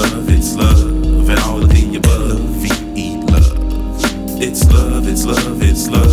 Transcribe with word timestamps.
love, 0.00 0.28
it's 0.30 0.54
love, 0.56 1.28
and 1.28 1.38
all 1.40 1.62
of 1.62 1.68
the 1.68 1.96
above. 1.96 2.40
V 2.40 2.68
E 2.96 3.16
love. 3.16 4.40
It's 4.40 4.64
love, 4.72 5.06
it's 5.06 5.24
love, 5.24 5.62
it's 5.62 5.88
love. 5.88 6.09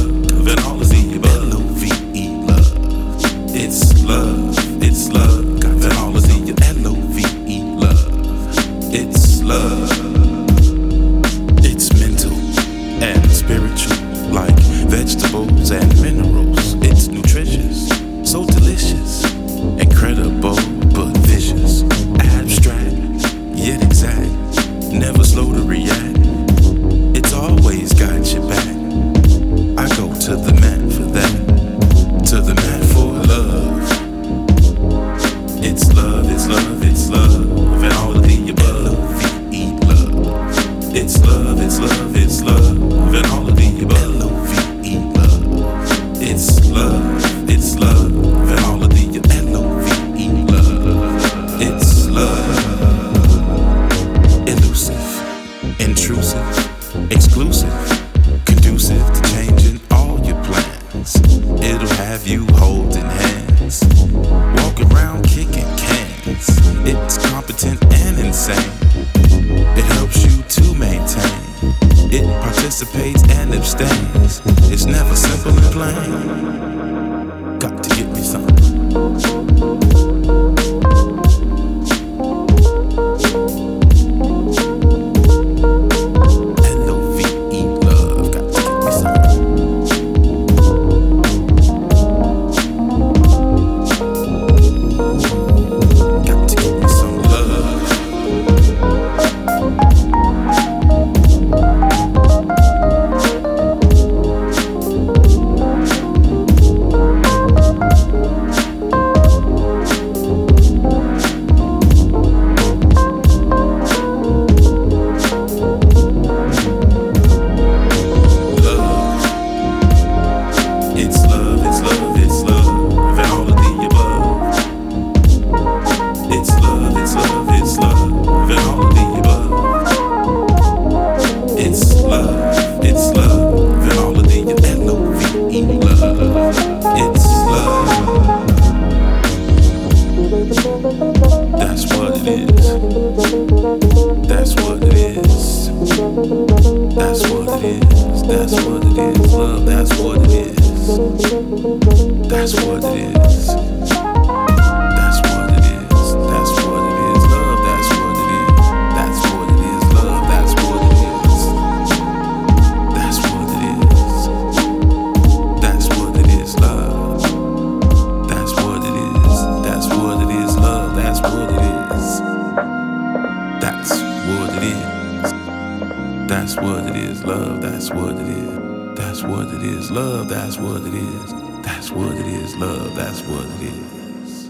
that's 182.90 183.22
what 183.22 183.46
it 183.46 183.64
is. 183.64 184.50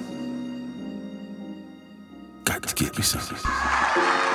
Got 2.44 2.64
to 2.64 2.76
get 2.76 2.98
me 2.98 3.04
some. 3.04 4.27